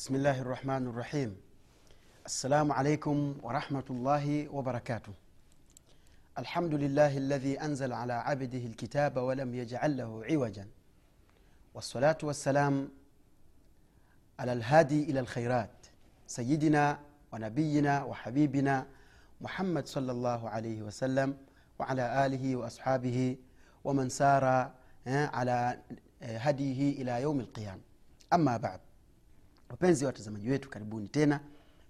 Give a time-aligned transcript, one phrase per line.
[0.00, 1.36] بسم الله الرحمن الرحيم.
[2.26, 5.12] السلام عليكم ورحمة الله وبركاته.
[6.38, 10.68] الحمد لله الذي أنزل على عبده الكتاب ولم يجعل له عوجا.
[11.74, 12.88] والصلاة والسلام
[14.38, 15.86] على الهادي إلى الخيرات
[16.26, 16.98] سيدنا
[17.32, 18.86] ونبينا وحبيبنا
[19.40, 21.36] محمد صلى الله عليه وسلم
[21.78, 23.36] وعلى آله وأصحابه
[23.84, 24.70] ومن سار
[25.06, 27.80] eh, على eh, هديه إلى يوم القيامة.
[28.32, 28.80] أما بعد
[29.70, 31.40] wapenzi watazamaji wetu karibuni tena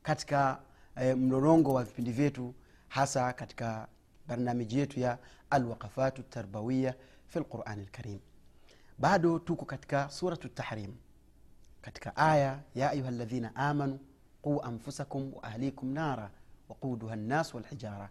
[0.03, 0.61] katika
[0.97, 2.55] e, mlolongo wa vipindi vyetu
[2.89, 3.89] hasa katika
[4.29, 5.19] barnamiji yetu ya
[5.51, 6.95] alwaqafatu tarbawiya
[7.29, 8.19] fi lqurani lkarim
[8.99, 10.95] bado tuko katika suratu tahrim
[11.83, 13.99] katika aya ya ayuha ladhina amanu
[14.43, 16.31] quu anfusakum wa ahlikum nara
[16.69, 18.11] waquduha lnas walhijara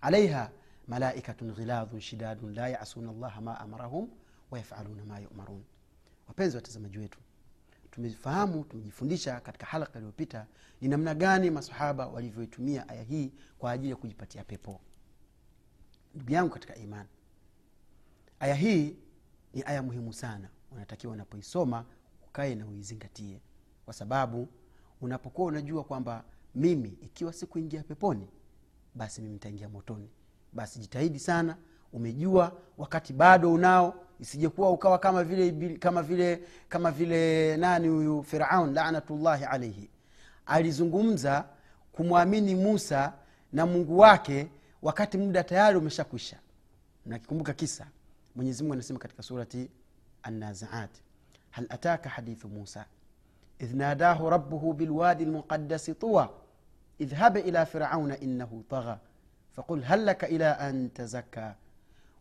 [0.00, 0.50] alaiha
[0.88, 4.08] malaikatun ghiladhun shidadun la yasuna llaha ma amarahum
[4.50, 5.62] wayafaluna ma yumarun.
[6.28, 7.18] Wapenzi watazamaji wetu
[7.92, 10.46] tumefahamu tumejifundisha katika halaka iliyopita
[10.80, 14.80] ni namna gani masahaba walivyoitumia aya hii kwa ajili ya kujipatia pepo.
[16.14, 17.08] Ndugu yangu katika imani
[18.40, 18.96] aya hii
[19.54, 20.48] ni aya muhimu sana.
[20.70, 21.84] Unatakiwa unapoisoma
[22.28, 23.40] ukae na uizingatie.
[23.84, 24.48] Kwa sababu
[25.00, 26.24] unapokuwa unajua kwamba
[26.54, 28.28] mimi ikiwa sikuingia peponi
[28.94, 30.08] basi mimi nitaingia motoni.
[30.52, 31.56] Basi jitahidi sana
[31.92, 38.74] umejua wakati bado unao isijekuwa ukawa kama vile kama vile kama vile nani huyu firaun
[38.74, 39.90] lanatullahi alaihi
[40.46, 41.44] alizungumza
[41.92, 43.12] kumwamini musa
[43.52, 44.48] na mungu wake
[44.82, 46.36] wakati muda tayari umeshakwisha.
[47.06, 47.86] Nakikumbuka kisa?
[48.36, 49.70] Mwenyezi mungu anasema katika surati
[50.22, 50.90] annaziat
[51.50, 52.84] hal ataka hadithu musa?
[53.58, 56.30] Idh nadahu rabuhu bilwadi lmuqadasi tuwa
[56.98, 58.98] idhhab ila firauna innahu tagha
[59.56, 61.54] faqul hal laka ila an tazakka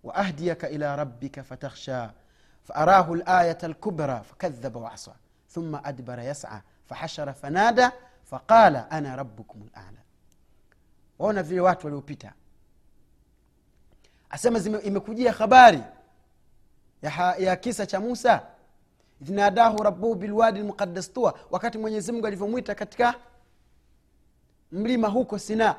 [0.04, 2.14] waahdiyaka ila rabbika fatakhsha
[2.64, 5.16] faarahu layata lkubra fakadhaba waasa
[5.54, 7.92] thumma adbara yasa fahashara fanada
[8.24, 10.02] faqala ana rabukum lala
[11.20, 12.34] waona vile watu waliopita.
[14.30, 15.84] Asema zime, imekujia habari
[17.02, 18.42] ya, ha, ya kisa cha musa.
[19.22, 23.16] Idhnadahu rabuhu bilwadi lmuqaddas tua wakati mwenyezimngu alivyomwita katika
[24.72, 25.76] mlima huko sinaa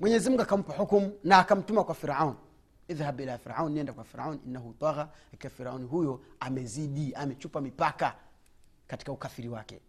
[0.00, 2.34] mwenyezi mungu akampa hukumu na akamtuma kwa firaun.
[2.88, 8.14] Idhhab ila firaun nienda kwa firaun innahu tagha ikiwa firauni huyo amezidi amechupa mipaka
[8.86, 9.80] katika ukafiri wake.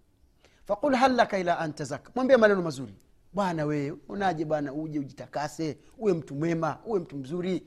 [0.65, 2.93] Faqul hal laka ila an tazaka mwambie maneno mazuri.
[3.33, 7.63] Bwana wewe unaje bwana uje ujitakase uwe mtu mwema uwe mtu mzuri.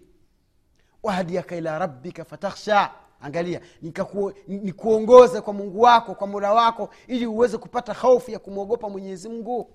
[1.02, 2.90] Wahadiaka ila rabbika fatakhsha.
[3.20, 3.60] Angalia
[4.48, 9.70] nikuongoze kwa mungu wako kwa mola wako ili uweze kupata hofu ya kumwogopa mwenyezi mungu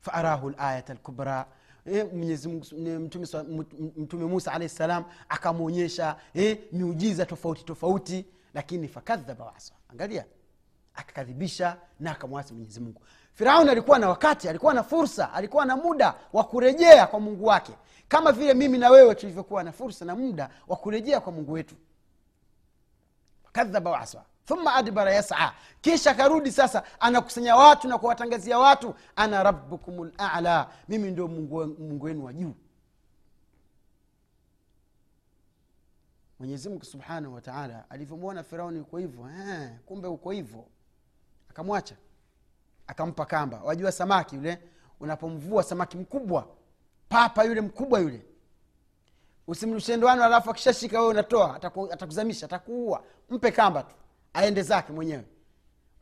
[0.00, 1.46] faarahu layat lkubra
[3.96, 10.24] mtume, musa alahi salam akamwonyesha eh, miujiza tofauti tofauti lakini fakadhaba wasa angalia
[10.94, 13.02] akakadhibisha na akamwasi mwenyezi mungu
[13.32, 17.72] firauni alikuwa na wakati alikuwa na fursa alikuwa na muda wa kurejea kwa mungu wake.
[18.08, 21.74] Kama vile mimi na wewe tulivyokuwa na fursa na muda wa kurejea kwa mungu wetu.
[23.52, 25.52] Kadhaba wasa thumma adbara yasa.
[25.80, 32.24] Kisha karudi sasa anakusanya watu na kuwatangazia watu ana rabukum lala mimi ndio mungu wenu
[32.24, 32.54] wa juu.
[36.38, 39.30] Mwenyezimngu subhanahu wataala alivyomwona firauni uko hivyo
[39.86, 40.64] kumbe uko hivyo.
[41.50, 41.96] Akamwacha.
[42.86, 43.60] Akampa kamba.
[43.62, 44.58] Wajua samaki yule
[45.00, 46.48] unapomvua samaki mkubwa
[47.08, 48.22] papa yule mkubwa yule.
[49.46, 53.04] Usimrushe alafu akishashika wewe unatoa ataku, atakuzamisha atakuua.
[53.30, 53.94] Mpe kamba tu
[54.34, 55.24] aende zake mwenyewe.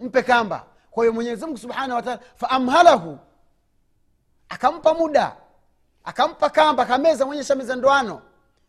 [0.00, 0.66] Mpe kamba.
[0.90, 3.18] Kwa hiyo mwenyezimngu subhanahu wataala faamhalahu
[4.48, 5.36] akampa muda
[6.04, 8.22] akampa kamba akameza mwenye shameza ndoano.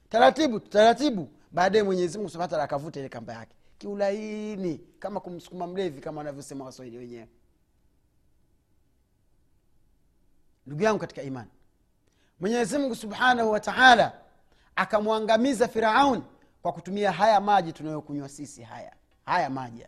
[0.10, 1.30] Taratibu taratibu.
[1.52, 3.56] Baadaye mwenyezi subhana taala akavuta ile kamba yake.
[3.78, 7.28] Kiulaini kama kumsukuma mlevi kama wanavyosema waswahili wenyewe.
[10.66, 11.50] Ndugu yangu katika imani
[12.40, 14.14] mwenyezimngu subhanahu wataala
[14.76, 16.24] akamwangamiza firaun
[16.62, 18.94] kwa kutumia haya maji tunayokunywa sisi haya
[19.30, 19.86] haya maji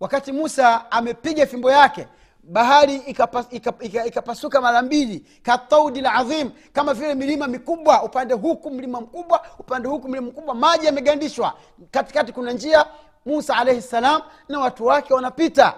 [0.00, 2.08] wakati musa amepiga fimbo yake
[2.42, 8.70] bahari ikapasuka ikapa, ikapa, ikapa mara mbili kataudi ladhim kama vile milima mikubwa upande huku
[8.70, 11.58] mlima mkubwa upande huku mlima mkubwa maji yamegandishwa.
[11.90, 12.86] Katikati kuna njia
[13.26, 15.74] musa alaihi ssalam na watu wake wanapita.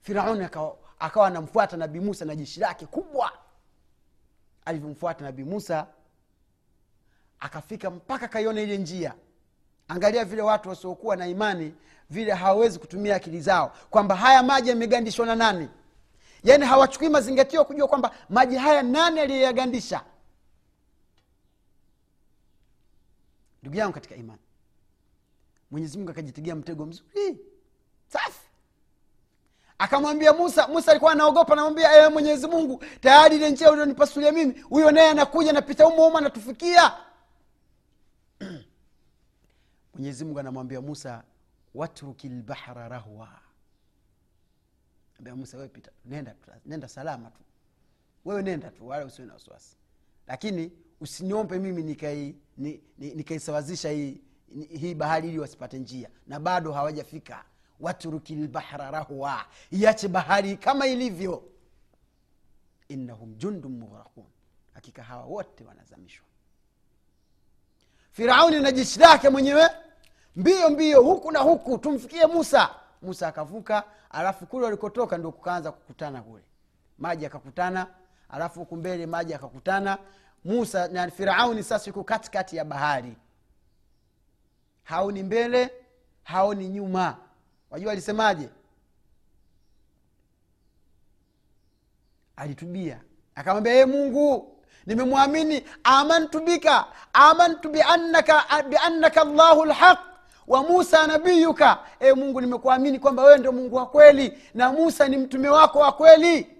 [0.00, 3.32] Firauni akawa, akawa anamfuata nabii musa na jeshi lake kubwa.
[4.64, 5.86] Alivyomfuata nabii musa
[7.40, 9.14] akafika mpaka kaiona ile njia
[9.90, 11.74] angalia vile watu wasiokuwa na imani
[12.10, 13.72] vile hawawezi kutumia akili zao.
[13.90, 15.68] Kwamba haya maji yamegandishwa na nani?
[16.44, 20.00] Yaani hawachukui mazingatio kujua kwamba maji haya nani aliyoyagandisha?
[23.62, 24.40] Ndugu yangu katika imani
[25.70, 27.38] mwenyezi mungu akajitegea mtego mzuri
[28.08, 28.40] safi.
[29.78, 34.90] Akamwambia musa musa alikuwa anaogopa namwambia ewe mwenyezi mungu tayari ile njia ulionipasulia mimi huyo
[34.90, 36.92] naye anakuja napita umo umo anatufikia
[40.00, 41.24] mwenyezi mungu anamwambia musa
[41.74, 43.28] watruki lbahra rahwa.
[45.18, 45.70] Ambia musa wewe
[46.04, 46.34] nenda,
[46.66, 47.40] nenda salama tu.
[48.24, 49.76] Wewe nenda tu wala usiwe na wasiwasi.
[50.26, 54.20] Lakini usiniombe mimi nikaisawazisha ni- ni- nikaisawazisha hii,
[54.70, 56.10] hii bahari ili wasipate njia.
[56.26, 57.44] Na bado hawajafika.
[57.80, 59.44] Watruki lbahra rahwa.
[59.70, 61.48] Iache bahari kama ilivyo.
[62.88, 64.24] Innahum jundun mughraqun.
[64.74, 66.26] Hakika hawa wote wanazamishwa.
[68.12, 69.70] Firauni na jeshi lake mwenyewe
[70.36, 71.78] mbio mbio huku na huku.
[71.78, 72.70] Tumfikie musa.
[73.02, 76.42] Musa akavuka alafu kule walikotoka ndio kukaanza kukutana kule.
[76.98, 77.86] Maji akakutana
[78.28, 79.98] alafu huku mbele maji akakutana
[80.44, 83.16] musa na firauni sasa yuko katikati ya bahari.
[84.84, 85.70] Haoni mbele
[86.22, 87.16] haoni nyuma.
[87.70, 88.48] Wajua alisemaje?
[92.36, 93.00] Alitubia.
[93.34, 94.56] Akamwambia ye mungu
[94.86, 95.64] nimemwamini.
[95.84, 99.98] Amantu bika amantu biannaka, biannaka llahu lhaq
[100.50, 101.78] wa musa nabiyuka.
[102.00, 105.92] E mungu nimekuamini kwamba wewe ndio mungu wa kweli na musa ni mtume wako wa
[105.92, 106.56] kweli.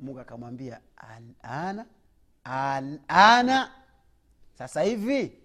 [0.00, 0.80] Mungu akamwambia
[1.42, 1.86] alana
[2.44, 3.70] alana
[4.58, 5.38] sasa hivi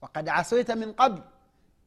[0.00, 1.22] wakad asaita min qabl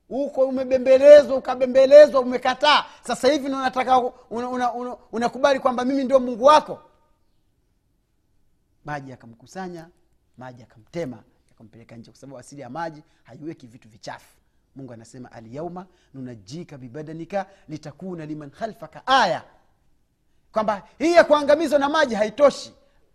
[0.08, 2.86] huko umebembelezwa ukabembelezwa umekataa.
[3.08, 6.80] Sasa hivi unataka unakubali una, una, una kwamba mimi ndio mungu wako?
[8.86, 9.90] Maji akamkusanya
[10.38, 11.24] maji akamtema
[11.56, 14.38] akampeleka nje kwa sababu asili ya maji haiweki vitu vichafu.
[14.76, 19.44] Mungu anasema alyauma nunajika bibadanika litakuna liman khalfaka aya.
[20.52, 22.74] Kwamba hii ya kuangamizwa na maji haitoshi.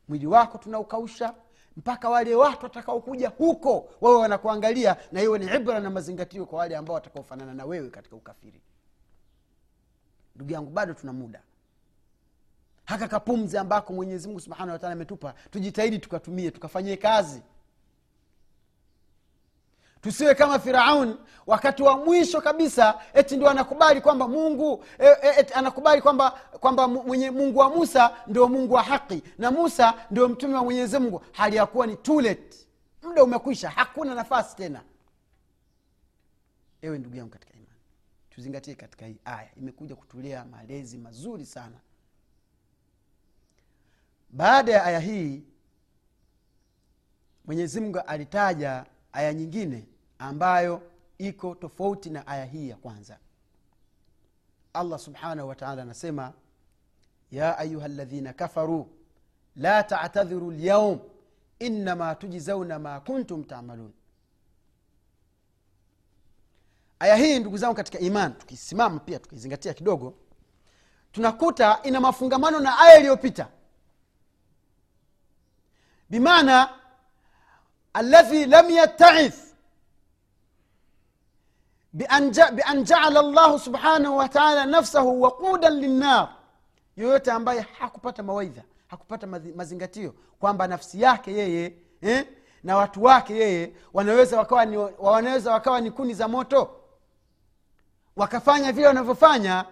[0.09, 1.35] Mwili wako tunaukausha
[1.77, 6.77] mpaka wale watu watakaokuja huko wawe wanakuangalia na iwe ni ibra na mazingatio kwa wale
[6.77, 8.61] ambao watakaofanana na wewe katika ukafiri.
[10.37, 11.43] Ndugu yangu bado tuna muda.
[12.85, 17.43] Haka kapumzi ambako mwenyezi mungu wataala ametupa tujitahidi tukatumie tukafanyie kazi
[20.03, 21.17] tusiwe kama firaun
[21.47, 26.89] wakati wa mwisho kabisa eti ndio anakubali kwamba mungu e, e, eti anakubali kwamba kwamba
[26.89, 31.23] mwenye mungu wa musa ndio mungu wa haki na musa ndio mtume wa mwenyezi mungu.
[31.33, 32.67] Hali ya kuwa ni tulet
[33.03, 34.83] muda umekwisha hakuna nafasi tena.
[36.83, 37.67] Ewe ndugu yangu katika imani
[38.31, 39.49] tuzingatie katika hii aya.
[39.57, 41.77] Imekuja kutulea malezi mazuri sana.
[44.31, 45.43] Baada ya aya hii
[47.45, 49.87] mwenyezi mungu alitaja aya nyingine
[50.19, 50.83] ambayo
[51.19, 53.19] iko tofauti na aya hii ya kwanza.
[54.73, 56.33] Allah subhanahu wataala anasema
[57.31, 58.89] ya ayuha ladhina kafaru
[59.57, 60.99] la tatadhiru lyaum
[61.59, 63.93] innama tujzauna ma kuntum tamalun.
[66.99, 70.15] Aya hii ndugu zangu katika iman tukisimama pia tukizingatia kidogo
[71.13, 73.49] tunakuta ina mafungamano na aya iliyopita.
[76.11, 76.80] Bimaana
[77.98, 79.34] الذي لم يتعظ
[81.94, 86.30] بأن, جا بأن جعل الله سبحانه وتعالى نفسه وقودا للنار
[86.98, 92.28] yoyote ambaye hakupata mawaidha hakupata mazingatio kwamba nafsi yake yeye eh,
[92.64, 96.80] na watu wake yeye wanaweza wakawa ni, wanaweza wakawa ni kuni za moto
[98.16, 99.66] wakafanya vile wanavyofanya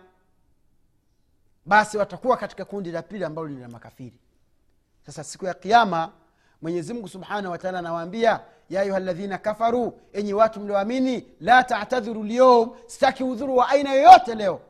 [1.65, 4.20] basi watakuwa katika kundi la pili ambalo ni la makafiri
[5.05, 6.12] sasa siku ya kiama
[6.62, 12.71] mwenyezi mungu subhanahu wataala anawaambia ya ayuha ladhina kafaru enyi watu mlioamini la tatadhiru lyoum
[12.87, 14.61] sitaki udhuru wa aina yoyote leo.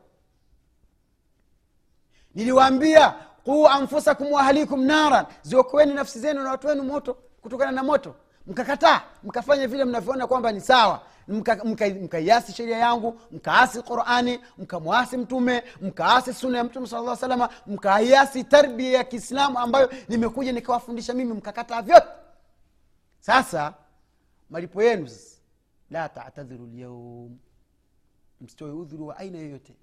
[2.35, 3.14] Niliwaambia
[3.45, 8.14] quu anfusakum waahlikum naran ziokoeni nafsi zenu na watu wenu moto kutokana na moto.
[8.47, 11.88] Mkakataa mkafanya vile mnavyoona kwamba ni sawa mkaiasi mka,
[12.20, 18.90] mka sheria yangu mkaasi qurani mkamwasi mtume mkaasi suna ya mtume sala salama mkaiasi tarbia
[18.99, 22.06] ya kiislamu ambayo nimekuja nikawafundisha mimi mkakataa vyote.
[23.20, 23.75] Sasa
[24.50, 25.08] malipo yenu
[25.90, 27.38] la tatadhiru lyaum
[28.40, 29.76] msitoe udhuru wa aina yoyote.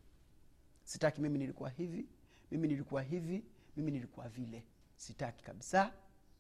[0.84, 2.06] Sitaki mimi nilikuwa hivi
[2.52, 3.44] mimi nilikuwa hivi
[3.78, 4.64] mimi nilikuwa vile.
[4.96, 5.92] Sitaki kabisa.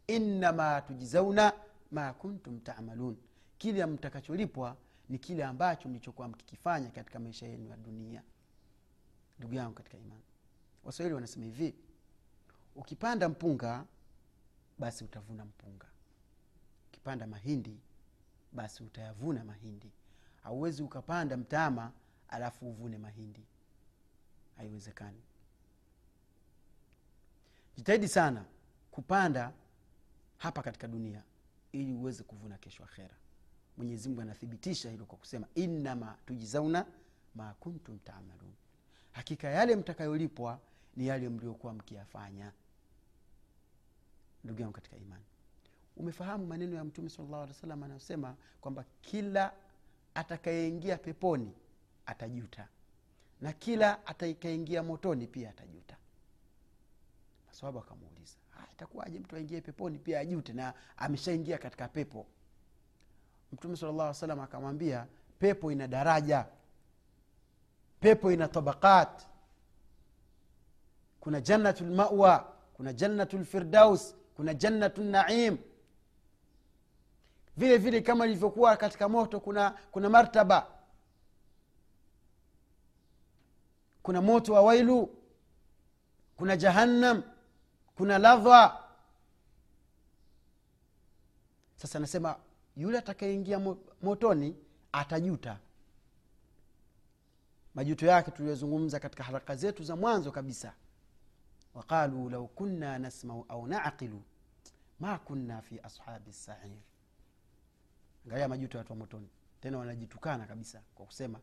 [0.07, 1.53] Innama tujizauna
[1.91, 3.17] ma kuntum tamalun.
[3.57, 4.75] Kile mtakacholipwa
[5.09, 8.23] ni kile ambacho mlichokuwa mkikifanya katika maisha yenu ya dunia.
[9.39, 10.23] Ndugu yangu katika imani.
[10.83, 11.75] Waswahili wanasema hivi
[12.75, 13.85] ukipanda mpunga
[14.79, 15.85] basi utavuna mpunga.
[16.89, 17.79] Ukipanda mahindi
[18.51, 19.91] basi utayavuna mahindi.
[20.43, 21.91] Hauwezi ukapanda mtama
[22.29, 23.45] alafu uvune mahindi.
[24.57, 25.21] Haiwezekani.
[27.77, 28.45] Jitahidi sana
[28.91, 29.53] kupanda
[30.37, 31.23] hapa katika dunia
[31.71, 33.15] ili uweze kuvuna kesho akhera
[33.77, 36.85] mwenyezi mungu anathibitisha hilo kwa kusema innama tujizauna
[37.35, 38.53] ma kuntum tamalun.
[39.11, 40.59] Hakika yale mtakayolipwa
[40.95, 42.51] ni yale mliokuwa mkiyafanya.
[44.43, 45.23] Ndugu yangu katika imani
[45.97, 49.53] umefahamu maneno ya mtume salllahu alih wa anayosema kwamba kila
[50.13, 51.53] atakayeingia peponi
[52.05, 52.67] atajuta
[53.41, 55.97] na kila atakaingia motoni pia atajuta.
[57.47, 58.37] Maswaba akamuuliza
[58.73, 62.25] itakuwaje mtu aingie peponi pia ajute na ameshaingia katika pepo
[63.51, 65.07] mtume sala llah salam akamwambia
[65.39, 66.45] pepo ina daraja
[67.99, 69.21] pepo ina tabakat
[71.19, 75.57] kuna jannatu lmawa kuna jannatu lfirdaus kuna jannatu naim.
[77.57, 80.67] Vile vile kama ilivyokuwa katika moto kuna kuna martaba.
[84.03, 85.17] Kuna moto wa wailu
[86.37, 87.23] kuna jahannam
[87.95, 88.83] kuna ladha.
[91.75, 92.35] Sasa nasema
[92.77, 93.59] yule atakayeingia
[94.01, 94.55] motoni
[94.91, 95.59] atajuta.
[97.75, 100.73] Majuto yake tuliyozungumza katika haraka zetu za mwanzo kabisa.
[101.73, 104.21] Waqalu lau kunna nasmau au naqilu
[104.99, 106.77] ma kunna fi ashabi sair.
[108.25, 109.29] Angalia majuto ya watu wa motoni.
[109.61, 111.39] Tena wanajitukana kabisa kwa kusema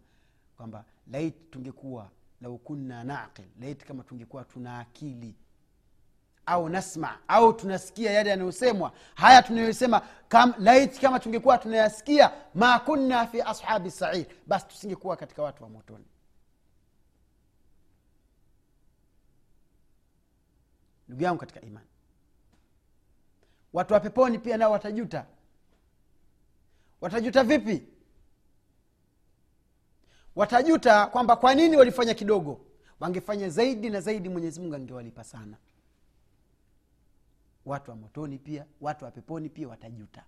[0.56, 2.10] kwamba lait tungekuwa
[2.40, 5.34] lau kunna naqil lait kama tungekuwa tuna akili
[6.46, 8.92] au nasma au tunasikia yale yanayosemwa.
[9.14, 15.42] Haya tunayosema kam, laiti kama tungekuwa tunayasikia ma kunna fi ashabi sair basi tusingekuwa katika
[15.42, 16.04] watu wa motoni.
[21.08, 21.86] Ndugu yangu katika imani
[23.72, 25.26] watu wa peponi pia nao watajuta.
[27.00, 27.82] Watajuta vipi?
[30.36, 32.60] Watajuta kwamba kwa nini walifanya kidogo?
[33.00, 35.56] Wangefanya zaidi na zaidi mwenyezi mungu angewalipa sana
[37.66, 40.22] watu wa motoni pia watu wa peponi pia watajuta.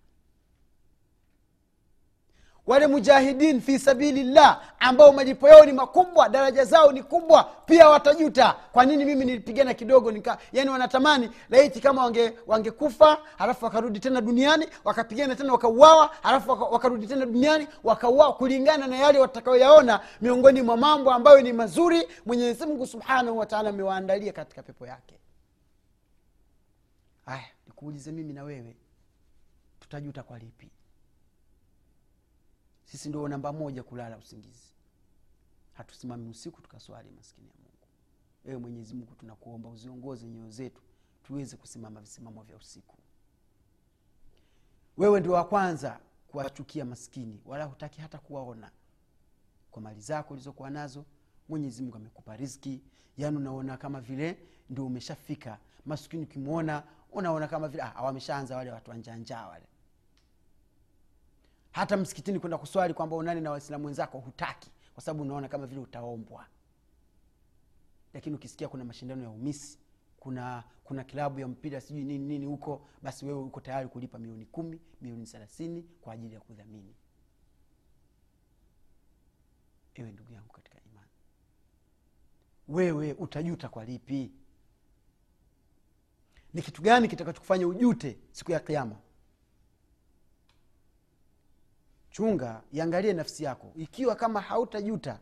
[2.67, 8.57] Wale mujahidin fi sabilillah ambao malipo yao ni makubwa daraja zao ni kubwa pia watajuta.
[8.73, 14.21] Kwa nini mimi nilipigana kidogo nika yani wanatamani laiti kama wange wangekufa halafu wakarudi tena
[14.21, 20.62] duniani wakapigana tena wakauawa halafu waka- wakarudi tena duniani wakauawa kulingana na yale watakayoyaona miongoni
[20.62, 22.09] mwa mambo ambayo ni mazuri.
[22.26, 25.14] Mwenyezi mungu subhanahu wataala amewaandalia katika pepo yake
[27.85, 28.76] nikuulize mimi na wewe
[29.81, 30.71] tutajuta kwa lipi?
[32.85, 34.73] Sisi ndio namba moja kulala usingizi.
[35.73, 37.87] Hatusimami usiku tukaswali maskini ya mungu.
[38.45, 40.83] Ewe mwenyezi mungu tunakuomba uziongoze nyoyo zetu
[41.23, 42.97] tuweze kusimama visimamo vya usiku.
[44.97, 48.71] Wewe ndio wa kwanza kuwachukia maskini wala hutaki hata kuwaona.
[49.71, 51.05] Kwa mali zako ulizokuwa nazo
[51.49, 52.83] mwenyezi mungu amekupa riziki.
[53.17, 54.38] Yaani unaona kama vile
[54.71, 55.59] ndio umeshafika.
[55.87, 56.83] Maskini ukimwona
[57.14, 59.66] unaona kama vile ah, wameshaanza wale watu wanjanjaa wale.
[61.73, 65.80] Hata msikitini kwenda kuswali kwamba unani na waislamu wenzako hutaki kwa sababu unaona kama vile
[65.80, 66.47] utaombwa.
[68.14, 69.78] Lakini ukisikia kuna mashindano ya umisi
[70.16, 74.47] kuna kuna kilabu ya mpira sijui nini nini huko basi wewe uko tayari kulipa milioni
[74.47, 76.94] kumi milioni thelathini kwa ajili ya kudhamini.
[79.94, 81.09] Ewe ndugu yangu katika imani.
[82.68, 84.33] Wewe utajuta kwa lipi
[86.54, 88.96] ni kitu gani kitakachokufanya ujute siku ya kiama
[92.11, 93.73] chunga iangalie nafsi yako.
[93.76, 95.20] Ikiwa kama hautajuta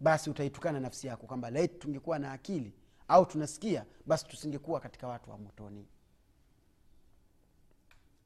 [0.00, 2.72] basi utaitukana nafsi yako kwamba laiti tungekuwa na akili
[3.08, 5.86] au tunasikia basi tusingekuwa katika watu wa motoni.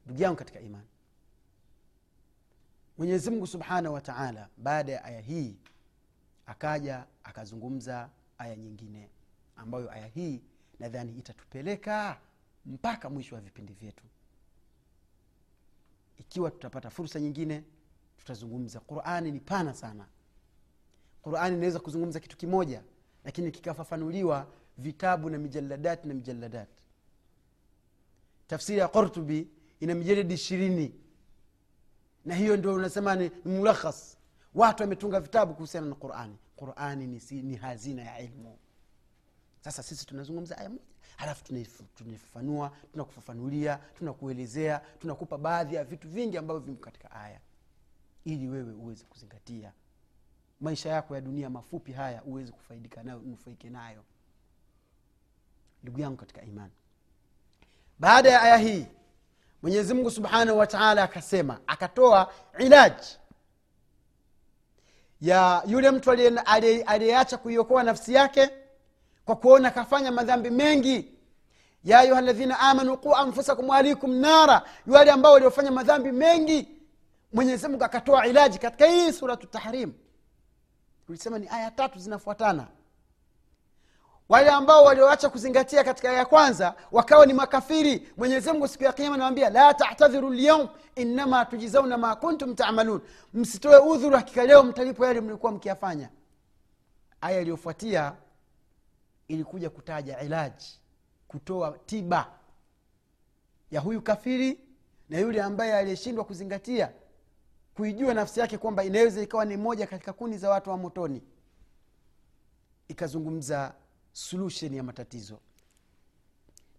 [0.05, 0.87] Ndugu yangu katika imani
[2.97, 5.57] mwenyezimngu subhanahu wa taala baada ya aya hii
[6.45, 9.09] akaja akazungumza aya nyingine
[9.55, 10.41] ambayo aya hii
[10.79, 12.19] nadhani itatupeleka
[12.65, 14.03] mpaka mwisho wa vipindi vyetu.
[16.17, 17.63] Ikiwa tutapata fursa nyingine
[18.17, 18.79] tutazungumza.
[18.79, 20.07] Qurani ni pana sana.
[21.21, 22.83] Qurani inaweza kuzungumza kitu kimoja
[23.23, 26.83] lakini kikafafanuliwa vitabu na mijaladati na mijaladati
[28.47, 29.47] tafsiri ya qortubi
[29.79, 30.95] ina mijaladi ishirini.
[32.25, 34.17] Na hiyo ndio unasema ni mulakhas.
[34.55, 36.37] Watu wametunga vitabu kuhusiana na qurani.
[36.55, 38.57] Qurani ni, ni hazina ya ilmu
[39.65, 40.81] sasa sisi tunazungumza aya moja
[41.17, 47.39] halafu tunaif- tunaifafanua tunakufafanulia tunakuelezea tunakupa baadhi ya vitu vingi ambavyo vimo katika aya.
[48.25, 49.71] Ili wewe uweze kuzingatia.
[50.61, 54.03] Maisha yako ya dunia mafupi haya uweze kufaidika nayo unufaike nayo.
[55.83, 56.73] Ndugu yangu katika imani.
[57.99, 58.87] Baada ya aya hii
[59.61, 63.17] mwenyezi mungu subhanahu wataala akasema akatoa ilaji
[65.21, 68.49] ya yule mtu aliye- aliye- aliyeacha kuiokoa nafsi yake
[69.25, 71.11] kwa kuona kafanya madhambi mengi.
[71.83, 74.61] Ya ayuha ladhina amanu qu anfusakum waalikum nara.
[74.87, 76.67] Wale ambao waliofanya madhambi mengi
[77.33, 79.93] mwenyezimungu akatoa ilaji katika hii suratu tahrim.
[81.05, 82.67] Tulisema ni aya tatu zinafuatana.
[84.29, 88.09] Wale ambao walioacha kuzingatia katika ya kwanza wakawa ni makafiri.
[88.17, 93.01] Mwenyezi mungu siku ya kiama nawambia la tatadhiru lyaum innama tujizauna ma kuntum tamalun.
[93.33, 96.09] Msitoe udhuru hakika leo mtalipo yale mlikuwa mkiyafanya.
[97.21, 98.13] Aya iliyofuatia
[99.27, 100.79] ilikuja kutaja ilaji
[101.27, 102.39] kutoa tiba
[103.71, 104.59] ya huyu kafiri
[105.09, 106.93] na yule ambaye aliyeshindwa kuzingatia
[107.75, 111.21] kuijua nafsi yake kwamba inaweza ikawa ni moja katika kuni za watu wa motoni.
[112.87, 113.75] Ikazungumza
[114.13, 115.39] solution ya matatizo.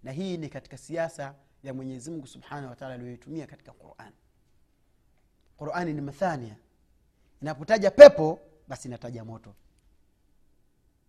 [0.02, 4.12] Na hii ni katika siasa ya mwenyezi mungu subhanahu wataala aliyoitumia katika quran.
[5.56, 6.56] Qurani ni mathania.
[7.42, 8.38] Inapotaja pepo
[8.68, 9.54] basi inataja moto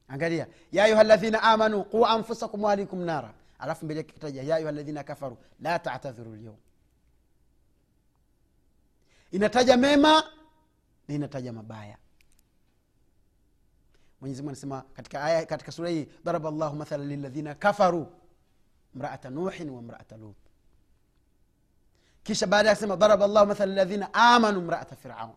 [0.08, 0.48] angalia.
[0.72, 3.34] Ya ayuha ladhina amanu quu anfusakum waalikum nara.
[3.60, 6.58] Alafu mbele kitaja ya ayuha ladhina kafaru la tatadhiru lyaum
[9.32, 10.24] inataja mema
[11.08, 11.98] na inataja mabaya.
[14.22, 18.08] Mwenyezimungu anasema katika aya katika sura hii daraba llahu mathala liladhina kafaru
[18.94, 20.38] mraata nuhin wa mraata lut.
[22.24, 25.34] Kisha baada ya kusema daraba llahu mathala liladhina amanu mraata firaun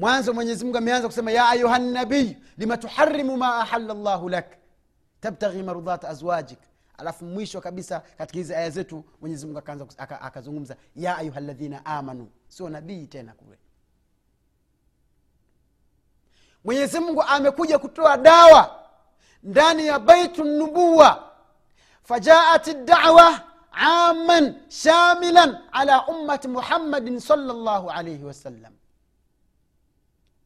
[0.00, 4.46] mwanzo mwenyezi mungu ameanza kusema ya ayuha nabiyu lima tuharimu ma ahala llahu lak?
[5.20, 6.58] Tabtaghi marudhat azwajik.
[6.98, 9.86] Alafu mwisho kabisa katika hizi aya zetu mwenyezi mungu akaanza
[10.20, 13.58] akazungumza ya ayuha ladhina amanu sio nabii tena kule.
[16.64, 18.80] Mwenyezi mungu amekuja kutoa dawa
[19.42, 21.30] ndani ya baitu nubuwa.
[22.02, 23.40] Fajaat dawa
[23.72, 28.72] aman shamilan ala ummati muhammadin salllahu alaihi wasallam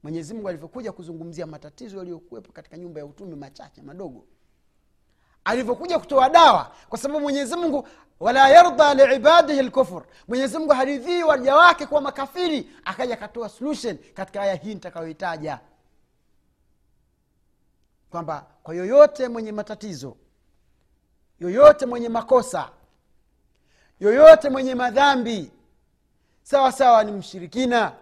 [0.05, 4.25] mwenyezi mungu alivyokuja kuzungumzia matatizo yaliyokuwepo katika nyumba ya utume machache madogo.
[5.45, 7.89] Alivyokuja kutoa dawa kwa sababu mwenyezi mungu
[8.21, 14.43] wala yarda liibadihi lkufur mwenyezi mungu haridhii waja wake kuwa makafiri akaja akatoa solution katika
[14.43, 15.61] aya hii nitakayoitaja.
[18.11, 20.17] Kwamba kwa yoyote mwenye matatizo
[21.41, 22.71] yoyote mwenye makosa
[24.01, 25.51] yoyote mwenye madhambi
[26.43, 27.93] sawa sawa ni mshirikina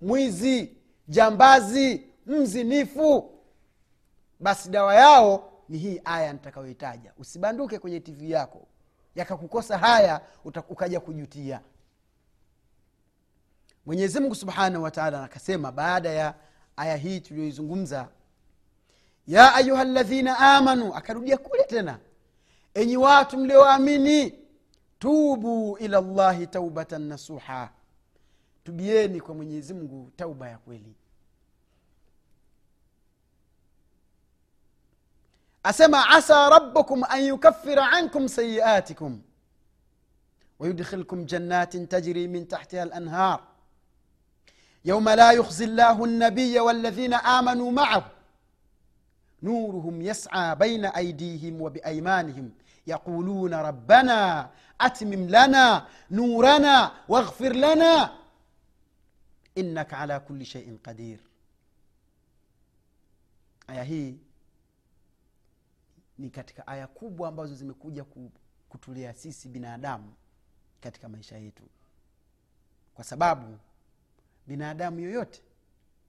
[0.00, 0.79] mwizi
[1.10, 3.30] jambazi mzinifu.
[4.40, 7.12] Basi dawa yao ni hii aya nitakayoitaja.
[7.18, 8.66] Usibanduke kwenye tv yako.
[9.14, 11.60] Yakakukosa haya ukaja kujutia.
[13.86, 16.34] Mwenyezimngu subhanahu wataala akasema baada ya
[16.76, 18.08] aya hii tuliyoizungumza
[19.26, 21.98] ya ayuha ladhina amanu akarudia kule tena
[22.74, 24.38] enyi watu mlioamini
[24.98, 27.70] tubu ila llahi taubatan nasuha
[28.70, 30.94] tubieni kwa mwenyezi mungu tauba ya kweli.
[35.62, 39.20] Asema asa rabukum an yukafira ankum sayiatikum
[40.60, 43.40] ويدخلكم جنات تجري من تحتها الأنهار
[44.84, 48.04] يوم لا يخزي الله النبي والذين آمنوا معه
[49.42, 52.50] نورهم يسعى بين أيديهم وبأيمانهم
[52.86, 58.19] يقولون ربنا أتمم لنا نورنا واغفر لنا
[59.54, 61.18] innaka ala kulli sheiin qadir.
[63.66, 64.18] Aya hii
[66.18, 68.04] ni katika aya kubwa ambazo zimekuja
[68.68, 70.14] kutulea sisi binadamu
[70.80, 71.62] katika maisha yetu.
[72.94, 73.58] Kwa sababu
[74.46, 75.42] binadamu yoyote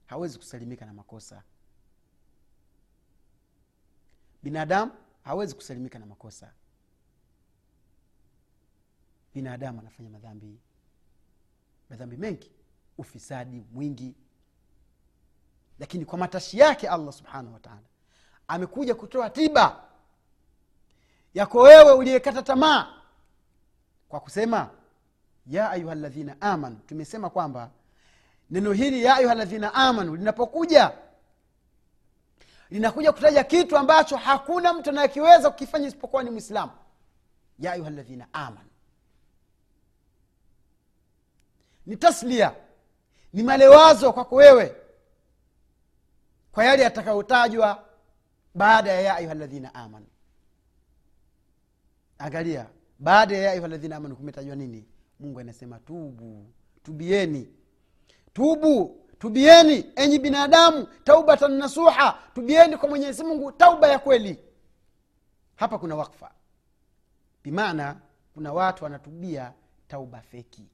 [0.06, 1.42] hawezi kusalimika na makosa.
[4.42, 4.92] Binadamu
[5.24, 6.52] hawezi kusalimika na makosa.
[9.34, 10.58] Binadamu anafanya madhambi.
[11.90, 12.50] Madhambi mengi
[12.98, 14.14] ufisadi mwingi.
[15.78, 17.80] Lakini kwa matashi yake allah subhanahu wataala
[18.48, 19.82] amekuja kutoa tiba
[21.34, 22.94] yako wewe uliyekata tamaa
[24.08, 24.70] kwa kusema
[25.46, 27.70] ya ayuha ladhina amanu tumesema kwamba
[28.50, 30.92] neno hili ya ayuha ladhina amanu linapokuja
[32.70, 36.72] linakuja kutaja kitu ambacho hakuna mtu anayekiweza kukifanya isipokuwa ni mwislamu
[37.58, 38.68] ya ayuha ladhina amanu
[41.86, 42.54] ni taslia
[43.32, 44.76] ni malewazo kwako wewe
[46.52, 47.84] kwa yale yatakayotajwa
[48.54, 50.06] baada ya ya ayuha ladhina amanu.
[52.18, 52.66] Angalia
[52.98, 54.86] baada ya ya ayuha amanu kumetajwa nini?
[55.20, 56.46] Mungu anasema tubu
[56.82, 57.48] tubieni.
[58.32, 64.38] Tubu tubieni enyi binadamu taubatan nasuha tubieni kwa mwenyezi mungu tauba ya kweli.
[65.56, 66.30] Hapa kuna wakfa.
[67.44, 68.00] Bimaana
[68.34, 69.52] kuna watu wanatubia
[69.88, 70.66] tauba feki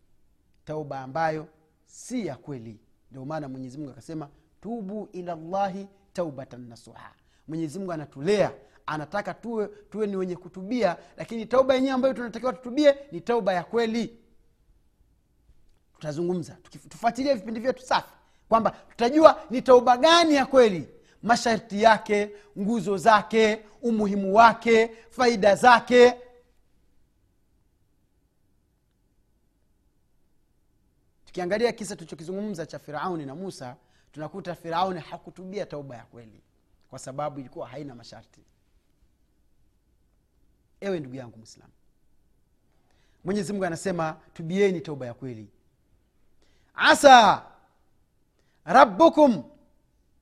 [0.64, 1.46] tauba ambayo
[1.88, 2.80] si ya kweli.
[3.10, 4.28] Ndio maana mwenyezi mungu akasema
[4.60, 7.12] tubu ila llahi taubatan nasuha.
[7.48, 8.52] Mwenyezi mungu anatulea
[8.86, 13.64] anataka tuwe tuwe ni wenye kutubia lakini tauba yenyewe ambayo tunatakiwa tutubie ni tauba ya
[13.64, 14.18] kweli.
[15.94, 16.56] Tutazungumza
[16.88, 18.12] tufuatilie vipindi vyetu safi
[18.48, 20.88] kwamba tutajua ni tauba gani ya kweli.
[21.22, 26.14] Masharti yake nguzo zake umuhimu wake faida zake
[31.38, 33.76] tukiangalia kisa tulichokizungumza cha firauni na musa
[34.12, 36.42] tunakuta firauni hakutubia tauba ya kweli
[36.90, 38.40] kwa sababu ilikuwa haina masharti.
[40.80, 41.72] Ewe ndugu yangu mwislamu
[43.24, 45.50] mwenyezi mungu anasema tubieni tauba ya kweli.
[46.74, 47.42] Asa
[48.64, 49.44] rabbukum.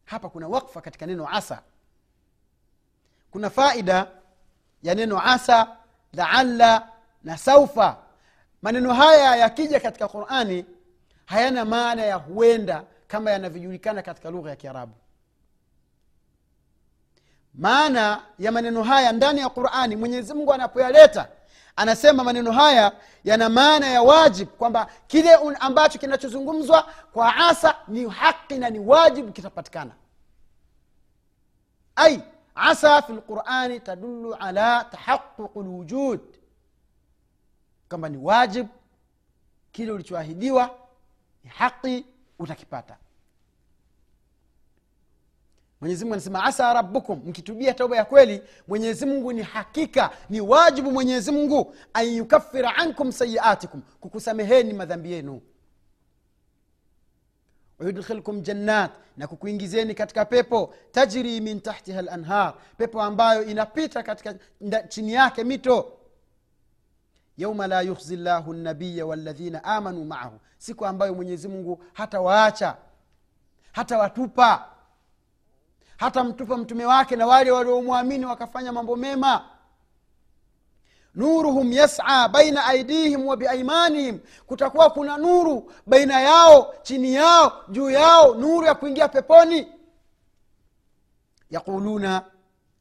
[0.04, 1.62] Hapa kuna wakfa katika neno asa.
[3.30, 4.10] Kuna faida
[4.82, 5.76] ya neno asa
[6.12, 6.92] laalla
[7.24, 8.02] na saufa.
[8.62, 10.66] Maneno haya yakija katika qurani
[11.26, 14.92] hayana maana ya huenda kama yanavyojulikana katika lugha ya kiarabu.
[17.54, 21.28] Maana ya maneno haya ndani ya qurani mwenyezi mungu anapoyaleta
[21.76, 22.92] anasema maneno haya
[23.24, 29.32] yana maana ya wajib kwamba kile ambacho kinachozungumzwa kwa asa ni haki na ni wajibu
[29.32, 29.92] kitapatikana.
[31.96, 32.22] Ai
[32.54, 36.20] asa fi lqurani tadulu ala tahaququ lwujud
[37.88, 38.66] kwamba ni wajib
[39.72, 40.85] kile ulichoahidiwa
[41.46, 42.04] ni haki
[42.38, 42.96] utakipata.
[45.80, 50.92] Mwenyezi mungu anasema asa rabbukum mkitubia tauba ya kweli mwenyezi mungu ni hakika ni wajibu
[50.92, 55.40] mwenyezi mungu an yukafira ankum sayiatikum kukusameheni madhambi yenu.
[57.78, 64.34] Wayudkhilkum jannat na kukuingizeni katika pepo tajri min tahtiha lanhar pepo ambayo inapita katika
[64.88, 65.92] chini yake mito
[67.36, 70.38] yauma la yukhzi llahu nabiya waladhina amanu maahu.
[70.58, 72.76] Siku ambayo mwenyezi mungu hata waacha
[73.72, 74.68] hata watupa
[75.96, 79.44] hata mtupa mtume wake na wale waliomwamini wakafanya mambo mema.
[81.14, 88.34] Nuruhum yasa baina aidihim wa biaimanihim kutakuwa kuna nuru baina yao chini yao juu yao
[88.34, 89.68] nuru ya kuingia peponi.
[91.50, 92.22] Yaquluna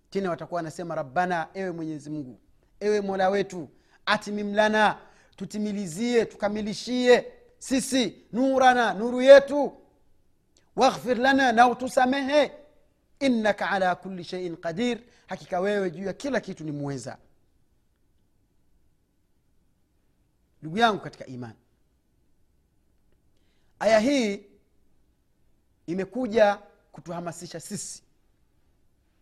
[0.09, 2.39] tena watakuwa wanasema rabbana ewe mwenyezi mungu
[2.79, 3.69] ewe mola wetu
[4.05, 4.97] atimim lana
[5.35, 7.31] tutimilizie tukamilishie.
[7.59, 9.77] Sisi nurana nuru yetu.
[10.75, 12.51] Waghfir lana na utusamehe.
[13.19, 14.99] Innaka ala kuli sheiin qadir.
[15.27, 17.17] Hakika wewe juu ya kila kitu ni mweza
[20.61, 21.55] ndugu yangu katika imani
[23.79, 24.43] aya hii
[25.87, 26.59] imekuja
[26.91, 28.03] kutuhamasisha sisi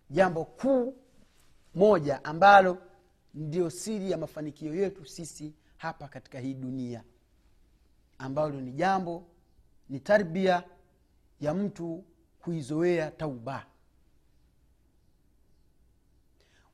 [0.10, 0.96] jambo kuu
[1.76, 2.78] moja ambalo
[3.34, 7.04] ndio siri ya mafanikio yetu sisi hapa katika hii dunia
[8.18, 9.24] ambalo ni jambo
[9.90, 10.64] ni tarbia
[11.40, 12.04] ya mtu
[12.40, 13.66] kuizoea tauba.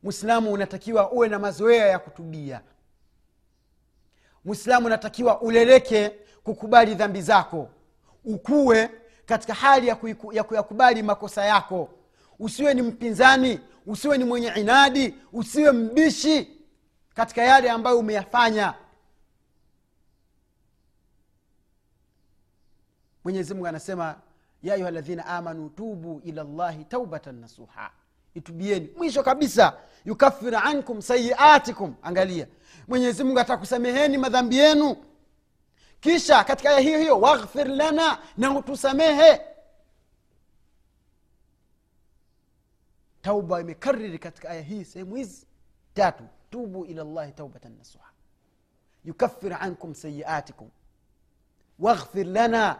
[0.03, 2.61] Mwislamu unatakiwa uwe na mazoea ya kutubia.
[4.45, 6.09] Mwislamu unatakiwa uleleke
[6.43, 7.69] kukubali dhambi zako.
[8.25, 8.89] Ukuwe
[9.25, 9.87] katika hali
[10.33, 11.89] ya kuyakubali makosa yako.
[12.39, 16.47] Usiwe ni mpinzani usiwe ni mwenye inadi usiwe mbishi
[17.15, 18.73] katika yale ambayo umeyafanya.
[23.23, 24.15] Mwenyezi mungu anasema
[24.63, 27.91] ya ayuha ladhina amanu tubu ila llahi taubatan nasuha.
[28.33, 28.89] Itubieni.
[28.97, 29.73] Mwisho kabisa
[30.05, 31.95] yukafir ankum sayiatikum.
[32.01, 32.47] Angalia.
[32.87, 34.97] Mwenyezi mungu atakusameheni madhambi yenu.
[35.99, 39.41] Kisha katika aya hiyo hiyo waghfir lana na utusamehe
[43.29, 45.47] tauba imekariri katika aya hii sehemu hizi
[45.93, 46.23] tatu.
[46.49, 48.11] Tubu ila llahi taubatan nasuha.
[49.05, 50.69] Yukafir ankum sayiatikum.
[51.79, 52.79] Waghfir lana.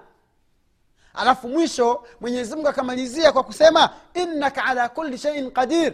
[1.14, 5.94] Alafu mwisho mwenyezi mungu akamalizia kwa kusema innaka ala kuli sheiin qadir.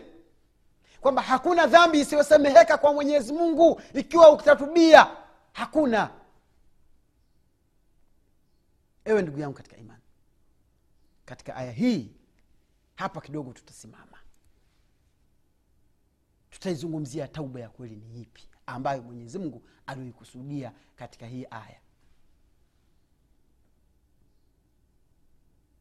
[1.02, 5.08] Kwamba hakuna dhambi isiyosameheka kwa mwenyezi mungu ikiwa ukitatubia
[5.54, 6.10] hakuna.
[9.06, 10.02] Ewe ndugu yangu katika imani
[11.26, 12.12] katika aya hii
[12.96, 14.18] hapa kidogo tutasimama
[16.56, 21.80] tutaizungumzia tauba ya kweli ni ipi ambayo mwenyezi mungu aliyoikusudia katika hii aya.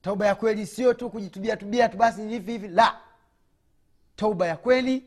[0.02, 3.00] Tauba ya kweli sio tu kujitubia tubia tu basi hivi hivi la.
[4.16, 5.04] Tauba ya kweli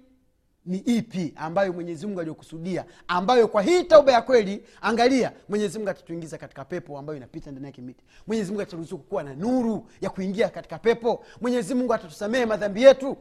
[0.65, 5.89] ni ipi ambayo mwenyezi mungu aliokusudia ambayo kwa hii tauba ya kweli angalia mwenyezi mungu
[5.89, 8.03] atatuingiza katika pepo ambayo inapita ndani yake miti.
[8.27, 11.25] Mwenyezi mungu ataturuhusu kuwa na nuru ya kuingia katika pepo.
[11.41, 13.17] Mwenyezi mungu atatusamehe madhambi yetu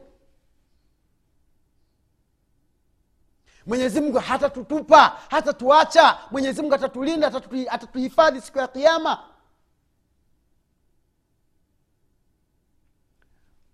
[3.67, 4.99] mwenyezi mungu hatatutupa
[5.29, 6.17] hatatuacha.
[6.31, 7.27] Mwenyezi mungu atatulinda
[7.69, 9.23] atatuhifadhi siku ya kiama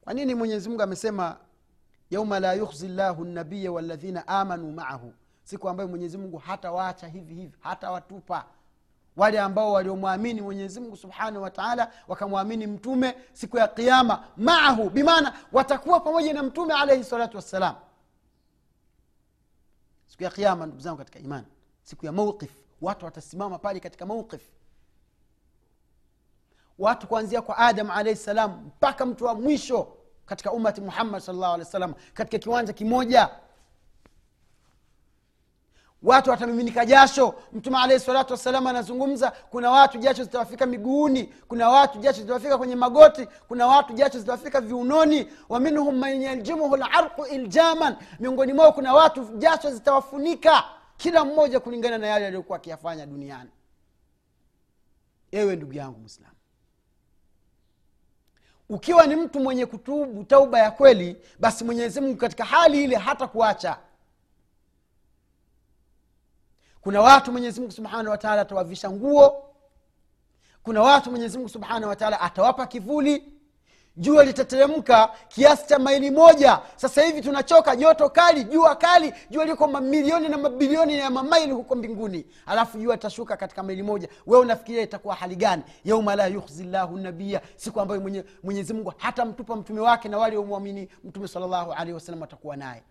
[0.03, 1.38] kwa nini mwenyezi mungu amesema
[2.10, 7.58] yauma la yukhzi llahu nabiya waladhina amanu maahu siku ambayo mwenyezi mungu hatawaacha hivi hivi
[7.60, 8.45] hatawatupa.
[9.15, 14.89] Wale ambao waliomwamini mwenyezimngu subhanahu wataala wakamwamini mtume siku ya kiama maahu.
[14.89, 17.75] Bimaana watakuwa pamoja na mtume alaihi salatu wassalam
[20.13, 21.47] siku ya qiama ndugu zangu katika imani.
[21.84, 24.41] Siku ya mauqif watu watasimama pale katika mauqif
[26.80, 31.65] watu kuanzia kwa adam alaihi salam mpaka mtu wa mwisho katika ummati muhammad salllahu alehi
[31.67, 33.30] wa sallam katika kiwanja kimoja
[36.04, 37.36] watu watamiminika jasho.
[37.54, 42.76] Mtume alahi salatu wassalam anazungumza kuna watu jasho zitawafika miguuni kuna watu jasho zitawafika kwenye
[42.76, 45.28] magoti kuna watu jasho zitawafika viunoni.
[45.50, 50.63] Wa minhum man yaljimuhu larqu iljaman miongoni mwao kuna watu jasho zitawafunika
[50.98, 53.50] kila mmoja kulingana na yale aliyokuwa akiyafanya duniani.
[55.32, 56.34] Ewe ndugu yangu mwislamu
[58.70, 63.78] ukiwa ni mtu mwenye kutubu tauba ya kweli basi mwenyezi katika hali ile hata kuacha
[66.84, 69.43] kuna watu mwenyezi mungu subhanahu wataala atawavisha nguo.
[70.63, 73.30] Kuna watu mwenyezi mungu subhanahu wataala atawapa kivuli.
[73.98, 76.60] Jua litateremka kiasi cha maili moja.
[76.76, 81.76] Sasa hivi tunachoka joto kali jua kali jua liko mamilioni na mabilioni ya mamaili huko
[81.76, 82.26] mbinguni.
[82.46, 84.08] Alafu jua litashuka katika maili moja.
[84.26, 85.63] We unafikiria itakuwa hali gani?
[85.86, 90.17] Yauma la yukhzi llahu nabiya siku ambayo mwenye, mwenyezi mungu hata mtupa mtume wake na
[90.17, 92.84] wale wamwamini mtume salllahu alehi wasalam watakuwa naye.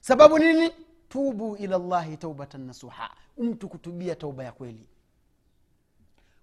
[0.00, 0.72] Sababu nini
[1.08, 3.10] tubu ila llahi taubatan nasuha.
[3.38, 4.86] Mtu kutubia tauba ya kweli.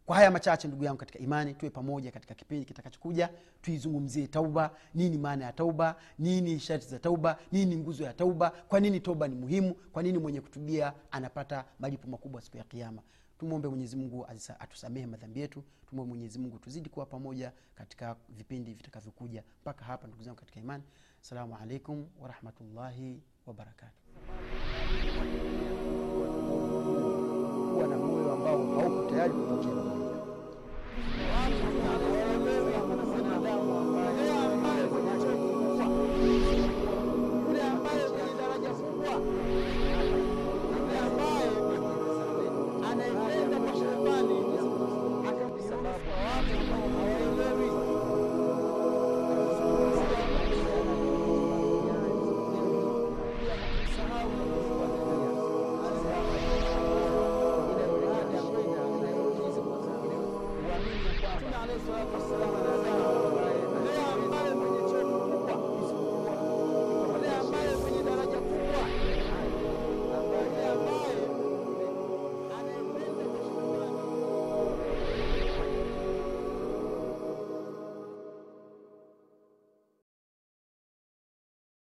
[0.05, 3.29] Kwa haya machache ndugu yangu katika imani tuwe pamoja katika kipindi kitakachokuja
[3.61, 8.79] tuizungumzie tauba nini maana ya tauba nini sharti za tauba nini nguzo ya tauba kwa
[8.79, 13.01] nini tauba ni muhimu kwa nini mwenye kutubia anapata malipo makubwa siku ya kiama
[13.39, 14.27] tumwombe mwenyezimungu
[14.59, 19.43] atusamehe madhambi yetu tumwombe mwenyezimungu tuzidi kuwa pamoja katika vipindi vitakavyokuja.
[19.61, 20.83] Mpaka hapa ndugu zangu katika imani.
[21.21, 23.91] Assalamu alaikum warahmatullahi wabarakatu
[27.73, 29.80] kuwa na moyo ambao hauko tayari kupokea